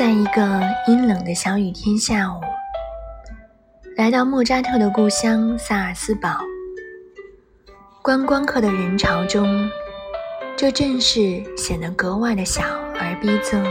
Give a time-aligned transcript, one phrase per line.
[0.00, 2.40] 在一个阴冷的小雨天下午，
[3.98, 6.40] 来到莫扎特的故乡萨尔斯堡。
[8.00, 9.68] 观光客的人潮中，
[10.56, 12.62] 这阵势显得格外的小
[12.98, 13.62] 而逼仄。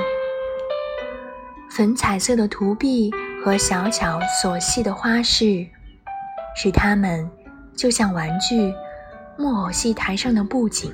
[1.68, 3.10] 粉彩色的涂壁
[3.44, 5.66] 和小巧琐细的花饰，
[6.56, 7.28] 使它们
[7.76, 8.72] 就像玩具
[9.36, 10.94] 木偶戏台上的布景。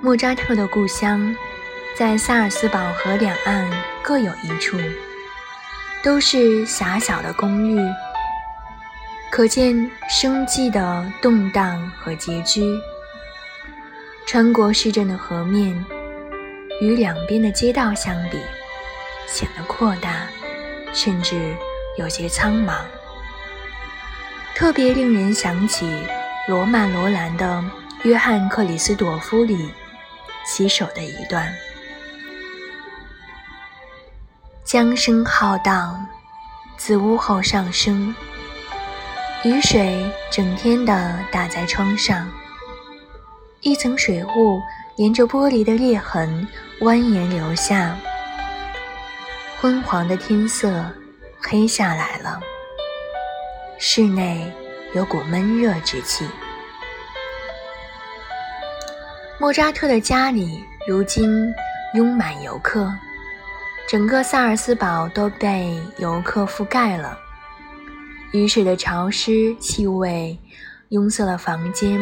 [0.00, 1.34] 莫扎特的故乡。
[1.98, 3.66] 在萨尔斯堡河两岸
[4.02, 4.76] 各有一处，
[6.04, 7.80] 都是狭小的公寓，
[9.32, 12.78] 可见生计的动荡和拮据。
[14.26, 15.72] 穿过市镇的河面，
[16.82, 18.38] 与两边的街道相比，
[19.26, 20.26] 显得扩大，
[20.92, 21.34] 甚至
[21.96, 22.74] 有些苍茫。
[24.54, 25.90] 特别令人想起
[26.46, 27.46] 罗曼·罗兰的
[28.02, 29.70] 《约翰·克里斯朵夫》里
[30.44, 31.50] 洗手的一段。
[34.66, 36.04] 江声浩荡，
[36.76, 38.12] 自屋后上升。
[39.44, 42.28] 雨水整天的打在窗上，
[43.60, 44.60] 一层水雾
[44.96, 46.48] 沿着玻璃的裂痕
[46.80, 47.96] 蜿蜒流下。
[49.60, 50.84] 昏黄的天色
[51.40, 52.40] 黑下来了，
[53.78, 54.52] 室内
[54.94, 56.28] 有股闷热之气。
[59.38, 61.54] 莫扎特的家里如今
[61.94, 62.92] 拥满游客。
[63.88, 67.16] 整个萨尔斯堡都被游客覆盖了，
[68.32, 70.36] 雨水的潮湿气味
[70.88, 72.00] 拥塞了房间，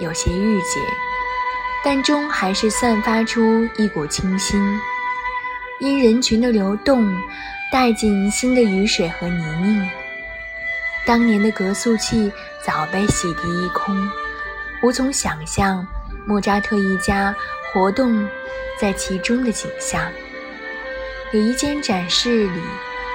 [0.00, 0.80] 有些郁结，
[1.84, 4.60] 但终还是散发出一股清新。
[5.78, 7.06] 因人群的流动，
[7.70, 9.88] 带进新的雨水和泥泞，
[11.06, 13.96] 当年的格宿气早被洗涤一空，
[14.82, 15.86] 无从想象
[16.26, 17.32] 莫扎特一家
[17.72, 18.28] 活动
[18.80, 20.10] 在其中的景象。
[21.34, 22.62] 有一间展示里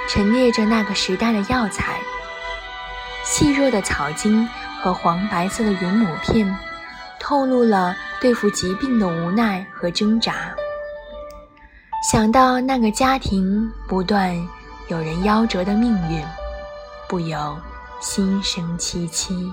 [0.09, 2.01] 陈列着那个时代的药材，
[3.23, 4.45] 细弱的草茎
[4.81, 6.53] 和黄白色的云母片，
[7.17, 10.53] 透露了对付疾病的无奈和挣扎。
[12.11, 14.35] 想到那个家庭不断
[14.89, 16.21] 有人夭折的命运，
[17.07, 17.57] 不由
[18.01, 19.49] 心生凄凄。